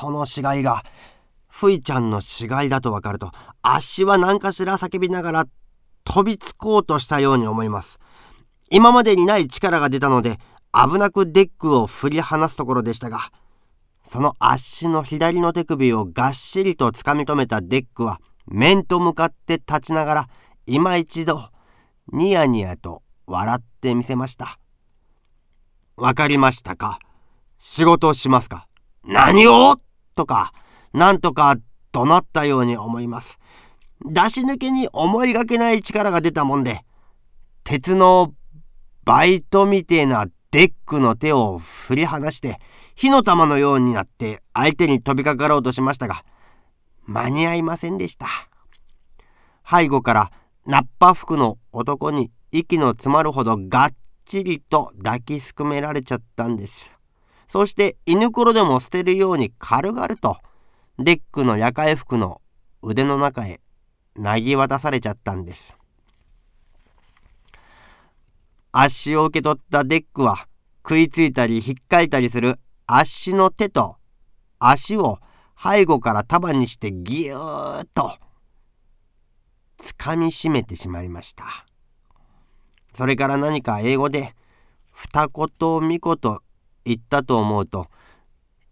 [0.00, 0.82] その死骸が
[1.46, 5.46] ふいちゃんの死骸だとわかるとあっしは何かしら叫びながら
[6.04, 7.98] 飛びつこうとしたように思います。
[8.70, 10.38] 今までにない力が出たので
[10.72, 13.30] 危なくデックを振り離すところでしたが
[14.06, 20.28] そのあっしの左の手首をがっしりとつかみ止めたデックは面と向かって立ちながら
[20.66, 21.50] 今一度
[22.12, 24.58] ニヤニヤと笑ってみせました。
[25.96, 27.00] わかりましたか？
[27.58, 28.66] 仕事をしますか？
[29.04, 29.76] 何を？
[30.20, 30.52] とか
[30.92, 31.56] なんとか
[31.92, 33.38] 怒鳴ったように思います。
[34.04, 36.84] 出し抜けに思いがけない力が出たもんで
[37.64, 38.34] 鉄の
[39.04, 42.58] バイトみてえなデックの手を振り離して
[42.94, 46.22] 火の玉のようになって相手に飛びかかろうとしましたが
[47.06, 48.26] 間に合いませんでした。
[49.68, 50.30] 背後から
[50.66, 53.90] ナッパ服の男に息の詰まるほどがっ
[54.26, 56.90] ちりと抱きすくめられちゃったんです。
[57.50, 60.36] そして犬ころでも捨てるように軽々と
[61.00, 62.40] デックの夜会服の
[62.80, 63.60] 腕の中へ
[64.14, 65.76] 投げ渡されちゃったんです。
[68.70, 70.46] あっしを受け取ったデックは
[70.84, 73.96] 食いついたりひっかいたりするあっしの手と
[74.60, 75.18] 足を
[75.60, 78.16] 背後から束にしてぎゅーっと
[79.76, 81.66] つかみしめてしまいました。
[82.94, 84.36] それから何か英語で
[84.92, 85.48] 二言
[85.80, 86.40] 三言
[86.84, 87.88] 言ったと思うと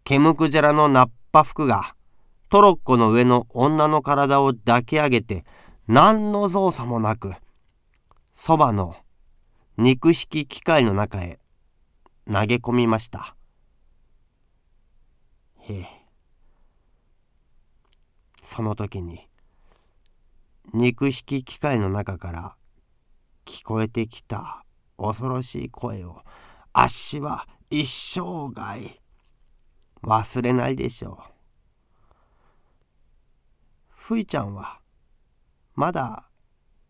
[0.04, 1.94] ケムクジャラのナッパ服が
[2.48, 5.44] トロッコの上の女の体を抱き上げて
[5.86, 7.34] 何の造作もなく
[8.34, 8.96] そばの
[9.76, 11.38] 肉引き機械の中へ
[12.30, 13.36] 投げ込みました。
[15.60, 15.86] へえ。
[18.42, 19.28] その時に
[20.72, 22.56] 肉引き機械の中から
[23.44, 24.64] 聞こえてきた
[24.98, 26.22] 恐ろしい声を
[26.72, 28.98] あっしは一生涯
[30.02, 31.33] 忘れないでしょう。
[33.88, 34.80] ふいちゃんは
[35.75, 36.30] まだ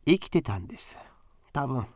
[0.06, 0.96] 生きてたんです。
[1.52, 1.86] 多分。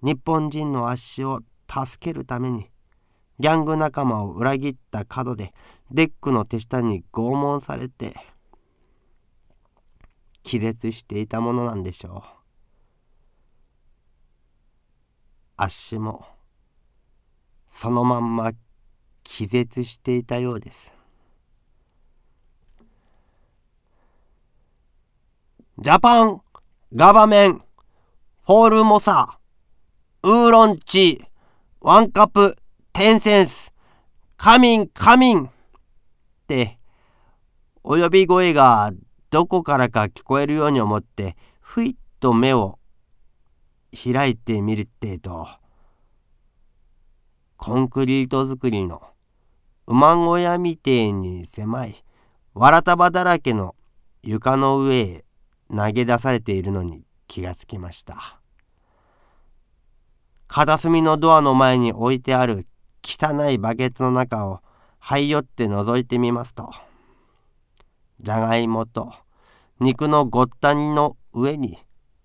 [0.00, 2.70] 日本人の足を助けるために
[3.40, 5.52] ギャング仲間を裏切った廉で
[5.90, 8.14] デックの手下に拷問されて
[10.42, 12.28] 気絶していたものなんでしょう。
[15.58, 16.35] あっしも
[17.78, 18.52] そのまんま
[19.22, 20.90] 気絶していたようです。
[25.78, 26.40] Japan
[26.94, 29.38] government フォールモサ
[30.22, 31.22] ウーロンチ
[31.82, 32.56] ワンカップ
[32.94, 33.70] テンセンス
[34.38, 35.50] カミンカミンっ
[36.48, 36.78] て
[37.84, 38.90] お呼び声が
[39.28, 42.78] どこからか聞こえるように思ってふいっと目を
[43.92, 45.65] 開いてみるってえと。
[47.56, 49.02] コンクリート造りの
[49.86, 52.04] 馬小屋みてえに狭い
[52.54, 53.74] わら束だらけの
[54.22, 55.24] 床の上へ
[55.74, 58.40] 投げ出されているのに気がつきました。
[60.48, 62.66] 片隅のドアの前に置いてある
[63.02, 64.60] 汚いバケツの中を
[65.02, 66.70] 這い寄って覗いてみますと
[68.20, 69.12] じゃがいもと
[69.80, 71.78] 肉のごった煮の上に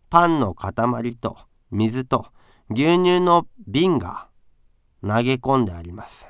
[0.10, 1.38] パンの塊と
[1.72, 2.28] 水と
[2.70, 4.28] 牛乳の瓶が
[5.02, 6.28] 投げ込んであります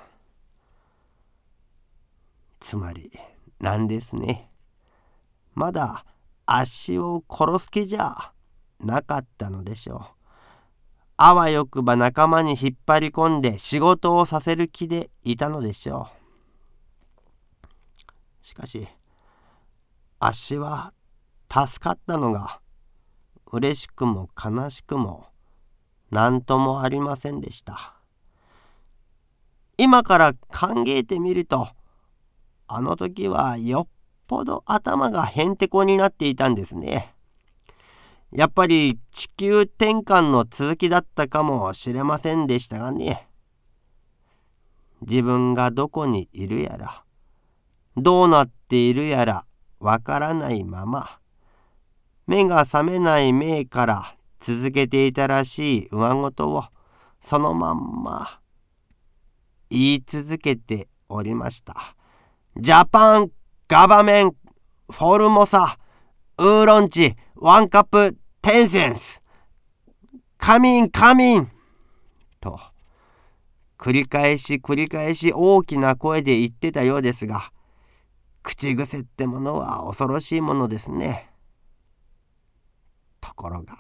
[2.60, 3.12] つまり
[3.60, 4.50] なんですね
[5.54, 6.06] まだ
[6.46, 8.32] 足を殺す気じゃ
[8.80, 10.02] なかったのでしょう。
[11.18, 16.10] あわよくば仲間に引っ張り込んで仕事をさせる気でいたのでしょ
[18.44, 18.46] う。
[18.46, 18.88] しかし
[20.20, 20.94] 足は
[21.50, 22.60] 助かったのが
[23.52, 25.28] 嬉しくも悲しくも
[26.10, 28.01] 何ともありませんでした。
[29.82, 31.68] 今から考えてみると
[32.68, 33.92] あの時はよっ
[34.28, 37.16] ぽど頭がへんてこになっていたんですね。
[38.32, 43.28] やっぱり地球転換の続きだったかもしれませんでしたがね。
[45.02, 47.04] 自分がどこにいるやら、
[47.98, 49.46] どうなっているやら
[49.80, 51.18] わからないまま、
[52.28, 56.66] 目が覚めない目から続けていたらしい上事を
[57.24, 58.41] そのまんま
[59.72, 61.96] 言い続けておりました。
[62.58, 63.32] ジャパン
[63.70, 64.36] ガバメン、
[64.92, 65.78] フォルモサ、
[66.38, 69.22] ウーロンチ、ワンカップ、テンセンス、
[70.38, 71.50] カミンカミン
[72.42, 72.60] と、
[73.78, 77.54] 繰り返し繰り返し大きな声で言ってたようですが、
[78.44, 81.32] 口癖ってものは恐ろしいものですね。
[83.22, 83.78] ところが、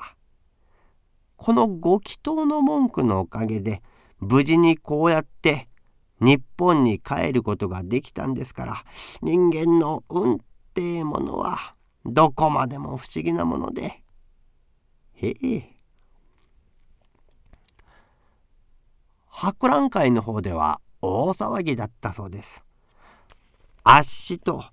[1.35, 3.81] このご祈祷の文句のおかげで、
[4.19, 5.67] 無事にこうやって
[6.21, 8.83] 日本に帰ることができたんですから
[9.21, 10.37] 人間の運っ
[10.73, 11.75] てものは
[12.05, 14.01] どこまでも不思議なもので。
[15.15, 15.69] へえ。
[19.27, 22.63] 博覧会の方では大騒ぎだったそうです。
[23.83, 24.63] あっしと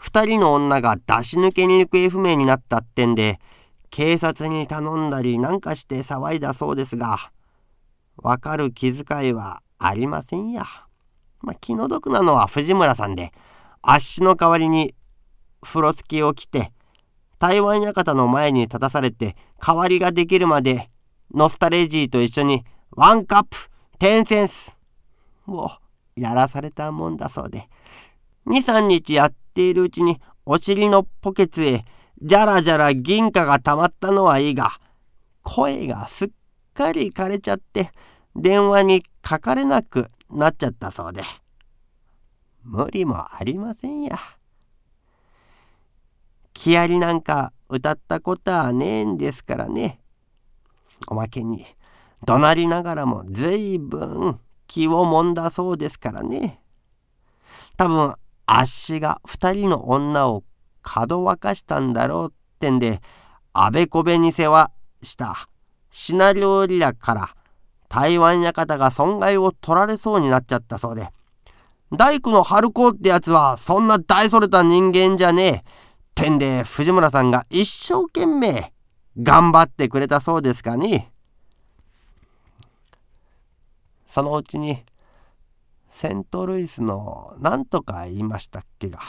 [0.00, 3.38] 2人の女が出し抜けに行方不明になったってんで
[3.90, 7.30] 警察に頼んだりなんかして騒いだそうですが
[8.16, 10.64] わかる気遣いはありませんや。
[11.44, 13.32] まあ、気の毒なのは藤村さんで
[13.82, 14.94] あっしの代わりに
[15.62, 16.72] 風呂付きを着て
[17.38, 20.90] 台湾館の前に立たされて代わりができるまで
[21.34, 23.56] ノスタレジーと一緒にワンカップ
[23.98, 24.74] テンセンス
[25.46, 25.70] を
[26.16, 27.68] やらされたもんだそうで。
[28.46, 31.84] 23日やっているうちにお尻のポケツへ
[32.22, 34.72] じゃらじゃら銀貨がたまったのはいいが
[35.42, 36.30] 声がすっ
[36.74, 37.90] かり枯れちゃって
[38.36, 41.22] 電話にかかれなくなっちゃったそうで
[42.64, 44.18] 無理もありませんや。
[46.52, 50.00] 木遣りなんか歌ったことはねえんですからね。
[51.08, 51.66] おまけに
[52.24, 56.60] 怒鳴りながらも随分気をもんだそうですからね。
[57.76, 58.14] 多分
[58.46, 60.42] あっしが2人の女を
[60.82, 63.00] かどわかしたんだろうってんで
[63.52, 64.70] あべこべに世話
[65.02, 65.48] した
[65.90, 67.36] シナ料理だから
[67.88, 71.08] 台湾館が損害を取られそうになっちゃったそうで。
[71.92, 75.84] 大工の春子ってやつはそんな大それた人間じゃねえ。
[76.14, 78.72] てんで藤村さんが一生懸命
[79.20, 81.12] 頑張ってくれたそうですかね。
[84.08, 84.84] そのうちに
[85.90, 89.00] セントルイスの何とか言いましたっけが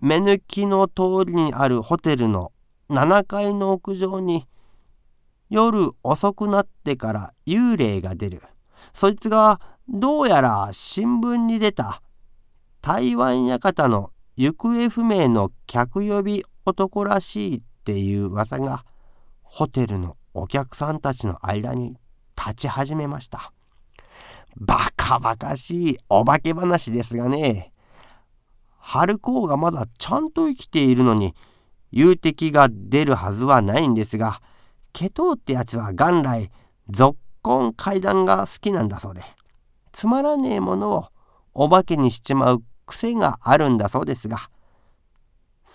[0.00, 2.52] 目抜きの通りにあるホテルの
[2.90, 4.46] 7階の屋上に
[5.54, 8.42] 夜遅くなってから幽霊が出る。
[8.92, 12.02] そいつがどうやら新聞に出た。
[12.82, 18.84] 台湾館の行方不明の客呼び男らしいっていう噂が
[19.44, 21.96] ホテルのお客さんたちの間に
[22.36, 23.52] 立ち始めました。
[24.56, 27.72] バカバカしいお化け話ですがね。
[28.76, 31.32] 春高がまだちゃんと生きているのに
[31.92, 34.40] 有敵が出るはずはないんですが
[34.94, 36.50] ケトウってやつは元来
[36.88, 39.22] ぞっこん階段が好きなんだそうで
[39.92, 41.06] つまらねえものを
[41.52, 44.48] お化けにしちまう癖があるんだそうですが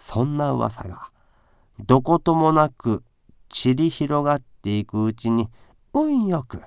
[0.05, 1.09] そんな噂が
[1.79, 3.03] どこともなく
[3.49, 5.49] 散り広がっていくうちに
[5.93, 6.61] 運よく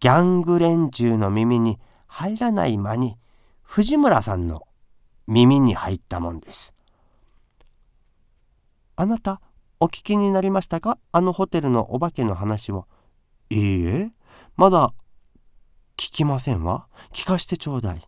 [0.00, 3.16] ギャング連中の耳に入らない間に
[3.62, 4.62] 藤村さんの
[5.26, 6.72] 耳に入ったもんです。
[8.96, 9.40] あなた
[9.80, 10.98] お聞きになりましたか？
[11.12, 12.86] あのホテルのお化けの話を。
[13.50, 14.12] いいえ
[14.56, 14.94] まだ
[15.96, 16.86] 聞きませんわ。
[17.12, 18.02] 聞かしてちょうだい。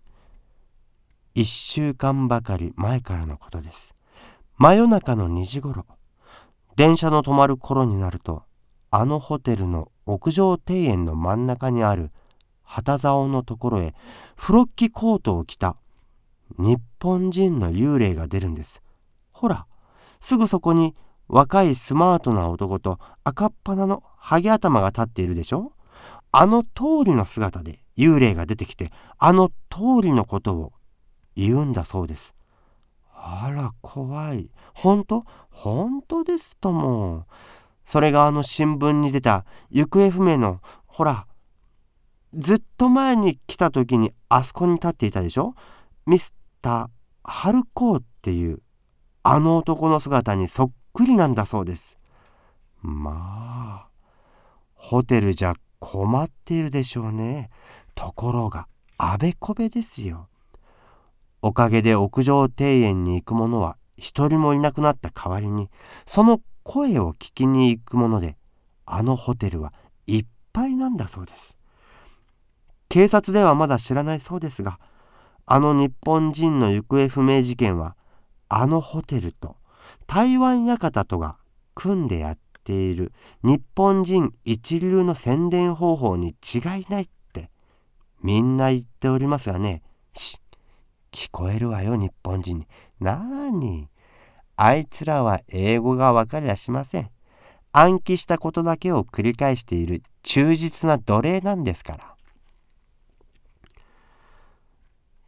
[1.34, 3.94] 1週間ばかり前からのことです。
[4.56, 5.84] 真夜中の2時ごろ、
[6.76, 8.44] 電車の止まる頃になると、
[8.90, 12.10] あのホテルの屋上庭園の真ん中にある
[12.62, 13.94] 旗竿のところへ
[14.36, 15.76] フロッキコートを着た
[16.58, 18.80] 日本人の幽霊が出るんです。
[19.32, 19.66] ほら、
[20.20, 20.96] すぐそこに
[21.28, 25.72] 若いスマートな男と赤っ鼻のハゲ頭が立っているでしょ？
[26.32, 30.72] あの通りの姿で幽霊が出てきてあの通りのことを
[31.34, 32.34] 言うんだそうです。
[33.12, 34.50] あら怖い。
[34.74, 35.24] 本当？
[35.50, 37.26] 本当ですとも。
[37.86, 41.26] それがあの新聞に出た行方不明のほら
[42.34, 45.54] ずっと前に来た時にあそこに立っていたでしょ？
[46.04, 46.88] ミスター・
[47.24, 48.60] ハルコーっていう
[49.22, 51.98] あの男の姿にそっくりなんだそうです。
[52.80, 53.88] まあ
[54.74, 57.50] ホテルじゃ困っているでしょうね。
[57.94, 60.28] ところがあべこべですよ。
[61.42, 65.68] おかげで屋上庭園に行く者は一人もいなくなった代わりに
[66.06, 68.38] その声を聞きに行くもので
[68.86, 69.74] あのホテルは
[70.06, 71.54] いっぱいなんだそうです
[72.88, 74.80] 警察ではまだ知らないそうですが
[75.44, 77.96] あの日本人の行方不明事件は
[78.48, 79.56] あのホテルと
[80.06, 81.36] 台湾館とが
[81.74, 87.50] 組んでやっている日本人一流の宣伝方法に違いないって
[88.22, 89.82] みんな言っておりますがね
[90.12, 90.40] し
[91.12, 92.66] 聞こえるわよ日本人に。
[93.00, 93.88] なーに
[94.56, 97.10] あいつらは英語が分かりゃしません。
[97.72, 102.14] 暗記したことだけを繰り返している忠実な奴隷なんですから。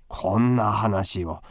[0.08, 1.42] こんな話を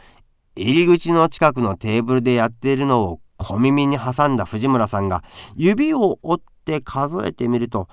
[0.60, 5.22] 入り口の近くのテーブルでやっているのを小耳に挟んだ藤村さんが
[5.54, 7.88] 指を折って数えてみると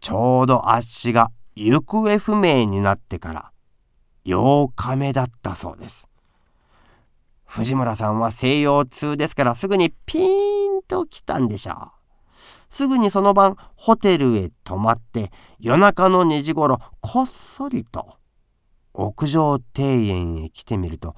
[0.00, 3.50] ちょうどあっしが行方不明になってから
[4.26, 6.06] 8日目だったそうです。
[7.46, 10.22] 藤村さんは西洋通ですからすぐにピー
[10.78, 11.76] ンと来たんでしょう。
[12.70, 18.20] すぐにその晩ホテルへ泊まって夜中の2時ごろこっそりと
[18.94, 21.16] 屋上庭園へ来てみると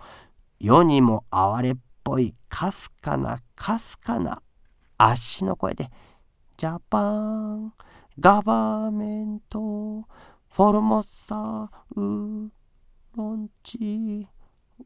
[0.62, 4.40] 世にも哀れっぽいかすかなかすかな
[4.97, 5.90] 足の声で
[6.57, 7.73] 「ジャパン
[8.21, 12.00] ガバメントフォルモサウ
[13.16, 14.28] ロンチ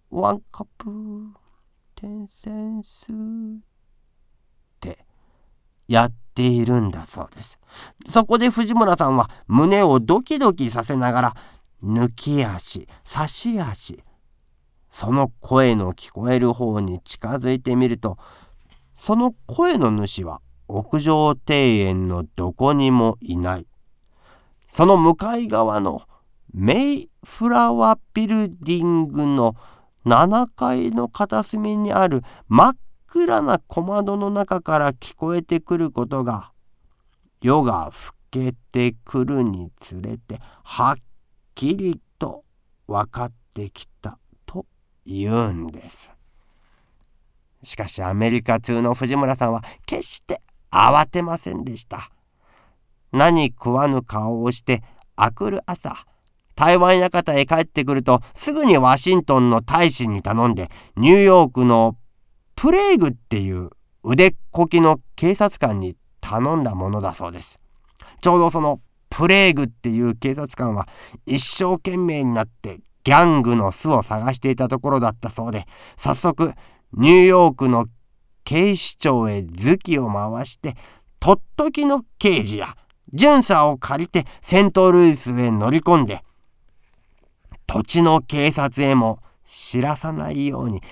[0.09, 0.89] ワンカップ
[1.95, 3.15] テンセンス」っ
[4.81, 5.05] て
[5.87, 7.59] やっているんだそうです。
[8.09, 11.37] そこで藤村さんは胸をドキドキさせながら
[11.85, 14.03] 抜き足差し足
[14.99, 18.17] その声の聞こえる方に近づいてみると
[18.97, 23.67] その声の主は屋上庭園のどこにもいない。
[24.69, 26.07] その向かい側の
[26.55, 29.55] メイフラワービルディングの
[30.07, 32.77] 7階の片隅にある真っ
[33.07, 36.53] 暗な小窓の中から聞こえてくることが
[37.43, 40.97] 夜が更けてくるにつれてはっ
[41.55, 42.45] きりと
[42.87, 44.19] 分かってきた
[45.07, 46.11] 言うんです。
[47.63, 52.11] しかしアメリカ通の藤村さんは決して慌てませんでした。
[53.13, 54.83] 何食わぬ顔をして
[55.15, 56.05] あくる朝
[56.55, 61.97] 台湾館へ帰ってくるとすぐにワシントンの大使に頼んでニューヨークの
[62.55, 63.71] プレーグっていう
[64.03, 67.59] 腕っこきの警察官に頼んだものだそうです。
[68.23, 70.89] ちょうどそのプレーグっていう警察官は
[71.27, 76.55] 一生懸命になってギャングの巣を探していたところだったそうで早速
[76.93, 77.87] ニューヨークの
[78.43, 80.77] 警視庁へ頭きを回して
[81.21, 82.77] とっときの刑事や
[83.13, 86.25] 巡査を借りてセントルイスへ乗り込んで
[87.69, 90.83] 土地の警察へも知らさないように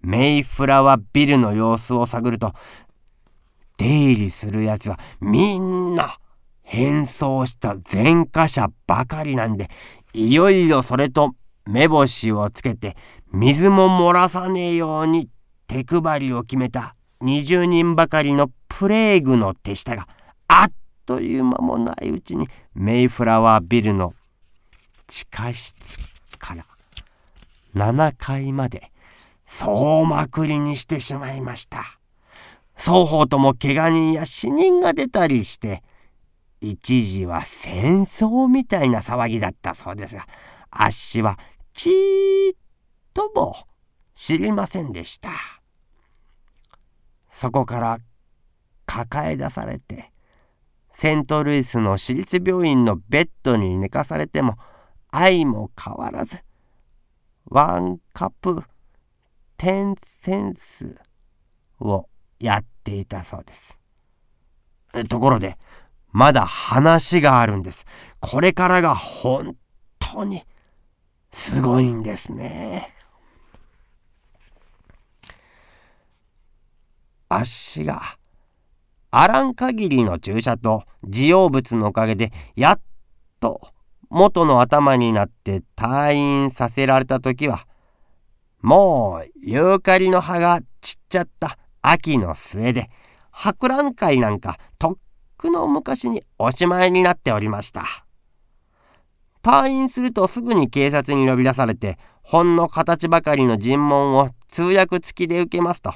[0.00, 2.52] メイフラワービルの様子を探ると
[3.78, 6.18] 出入りするやつはみんな
[6.62, 9.68] 変装した前科者ばかりなんで
[10.12, 11.34] いよいよそれと
[11.68, 12.96] 目星をつけて
[13.30, 15.28] 水も漏らさねえように
[15.66, 20.08] 手配りを決めた20人ばかりのプレーグの手下が
[20.48, 20.72] あっ
[21.04, 24.14] という間もないうちにメイフラワービルの
[25.06, 25.76] 地下室
[26.38, 26.64] から
[27.74, 28.90] 7階まで
[29.46, 31.98] 総まくりにしてしまいました。
[32.76, 35.82] 双方とも怪我人や死人が出たりして
[36.62, 40.26] 一時は戦争みたいな騒ぎだったそうですが
[40.70, 41.38] あっしは
[41.78, 42.56] ちっ
[43.14, 43.54] とも
[44.12, 45.30] 知りませんでした。
[47.30, 47.98] そこから
[48.84, 50.10] 抱え出されて
[50.92, 54.58] セントルイスの私立病院のベッドに寝かされても
[55.12, 56.38] 愛も変わらず
[57.44, 58.60] ワンカップ
[59.56, 60.96] テンセンス
[61.78, 62.08] を
[62.40, 63.78] やっていたそうです。
[65.08, 65.56] ところで
[66.10, 67.86] まだ話があるんです。
[68.18, 69.54] これからが本
[70.00, 70.42] 当に
[71.38, 72.92] すごいんですね。
[77.28, 78.02] あっしが
[79.12, 82.80] あらん限りの注射と需要物のおかげでやっ
[83.38, 83.60] と
[84.10, 87.66] 元の頭になって退院させられた時は
[88.60, 92.90] もうユーカリの葉が散っちゃった秋の末で
[93.30, 94.96] 博覧会なんかとっ
[95.36, 98.07] くの昔におしまいになっておりました。
[99.48, 105.94] 退院するとすぐに警察に呼び出されてほんの形ばかりの尋問を通訳付きで受けますと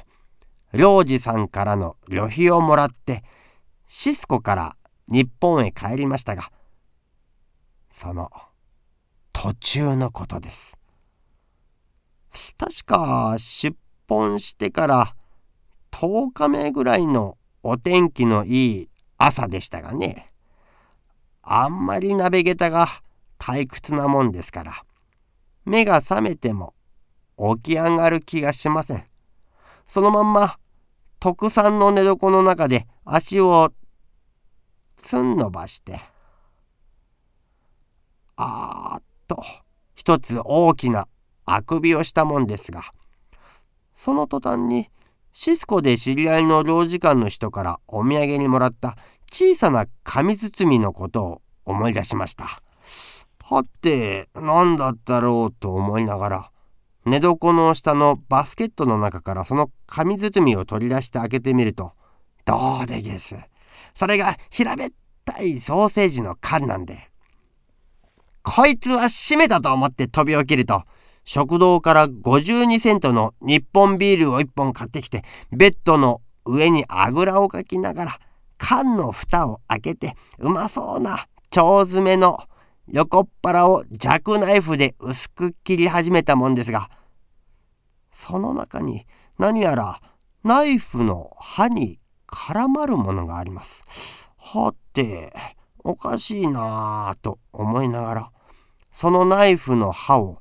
[0.73, 3.23] 領事さんからの旅費をもらって
[3.87, 4.75] シスコから
[5.07, 6.49] 日本へ帰りましたが
[7.93, 8.31] その
[9.31, 10.75] 途中のことです。
[12.57, 13.77] 確か出
[14.09, 15.15] 本してから
[15.91, 20.31] 10日目ぐらいのお天気のいい朝でしたがね
[21.43, 23.02] あんまり鍋下駄が
[23.43, 24.85] 退屈なもんですから。
[25.65, 26.73] 目が覚めても
[27.57, 29.03] 起き上がる気がしません。
[29.85, 30.57] そのまんま
[31.19, 33.73] 特産の寝床の中で足を
[34.95, 35.99] つん伸ばして。
[38.37, 39.43] あーっと
[39.93, 41.09] 一つ大きな
[41.43, 42.93] あくびをしたもんですが。
[43.93, 44.89] その途端に
[45.33, 48.95] シスコで知り合いの領事館の人からお土産にもらった
[49.29, 52.62] 小さな紙包みのことを思い出しました。
[53.53, 56.51] はて何だったろうと思いながら
[57.05, 61.93] 寝床の下のバスケットの中からその紙包みを取り出して開けてみると
[62.45, 63.35] どうでげす。
[63.95, 64.91] それが平べっ
[65.25, 67.09] たいソーセージの缶なんで。
[68.43, 70.83] こいつは閉めたと思って飛び起きると、
[71.23, 78.19] 食堂から52セントの日本ビールを1本買ってきて、ベッドの上にあぐらをかきながら、
[78.57, 81.11] 缶の蓋を開けて、うまそうな
[81.55, 82.43] 腸詰めの
[82.87, 86.89] 横っ腹をジャクナイフで薄く切り始めたもんですが、
[88.11, 89.05] その中に
[89.37, 90.01] 何やら
[90.43, 94.29] ナイフの刃に絡まるものがあります。
[94.37, 95.33] はて、
[95.79, 98.31] おかしいなぁと思いながら、
[98.91, 100.39] そのナイフの刃を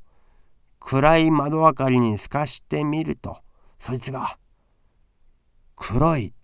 [0.80, 3.38] 暗い窓明かりに透かしてみると、
[3.78, 4.37] そいつが
[5.76, 6.34] 黒い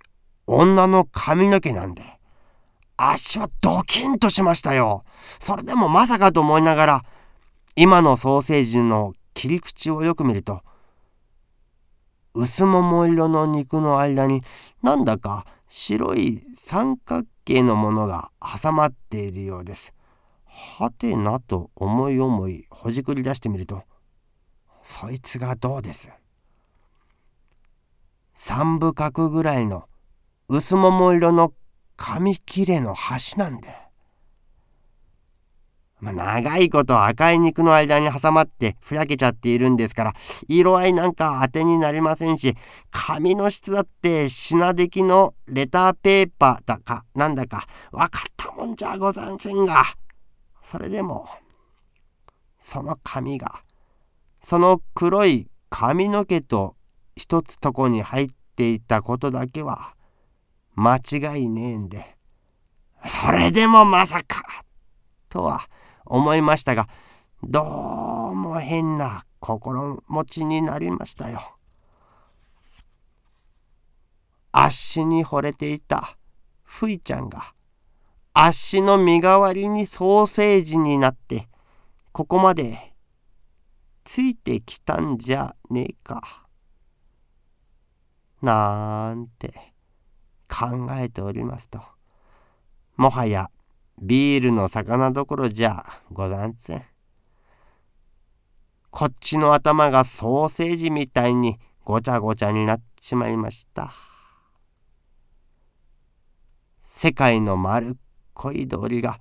[0.46, 2.17] 女の髪の毛なんで、
[3.00, 5.04] 足はドキンとしましたよ。
[5.40, 7.04] それでもまさかと思いながら、
[7.76, 10.62] 今のソーセージの切り口をよく見ると、
[12.34, 14.42] 薄桃色の肉の間に
[14.82, 19.92] なんだか白い三角形のものが挟まっているようです。
[20.44, 23.84] はてなと思い思いほじくり出してみると
[24.82, 26.08] そいつがどうです？
[28.34, 29.84] 三部角ぐらいの
[30.48, 31.52] 薄桃色の
[31.98, 33.68] 紙切れの端なんで。
[36.00, 40.14] まあ、長いこと赤い肉の間に挟まってふやけちゃっているんですから
[40.46, 42.54] 色合いなんか当てになりませんし
[42.92, 49.82] 紙の質だって品出来のレターペーパーだかなんだか分かったもんじゃござんせんが
[50.62, 51.28] それでも
[52.62, 53.62] その紙が
[54.44, 56.76] その黒い髪の毛と
[57.16, 59.94] 一つとこに入っていたことだけは
[60.78, 62.16] 間違いねえんで
[63.08, 64.64] それでもまさか
[65.28, 65.68] とは
[66.06, 66.88] 思いましたが
[67.42, 71.56] どうも変な心持ちになりましたよ。
[74.52, 76.16] 足に惚れていた
[76.62, 77.54] ふいちゃんが
[78.32, 81.48] 足の身代わりにソーセージになって
[82.12, 82.94] ここまで
[84.04, 86.46] ついてきたんじゃねえか。
[88.40, 89.74] なんて
[90.48, 91.80] 考えておりますと
[92.96, 93.50] もはや
[94.00, 96.84] ビールの魚どころじゃござんせん。
[98.90, 103.92] こっちの頭がソーセージみたいにごちゃごちゃになっちまいました。
[106.84, 107.96] 世界の丸っ
[108.34, 109.20] こい通りが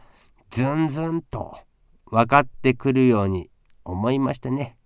[0.49, 1.59] ずんずんと
[2.05, 3.49] 分かってくるように
[3.83, 4.77] 思いましてね。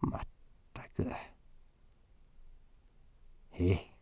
[0.00, 0.20] まっ
[0.72, 1.04] たく。
[3.52, 3.93] へえ。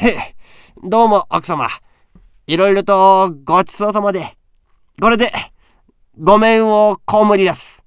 [0.00, 0.36] へえ。
[0.84, 1.68] どうも奥様。
[2.46, 4.36] いろいろとごちそうさまで。
[5.00, 5.32] これで、
[6.16, 7.77] ごめんをこむりやす。